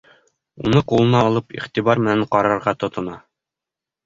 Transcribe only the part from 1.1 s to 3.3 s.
алып, иғтибар менән ҡарарға тотона.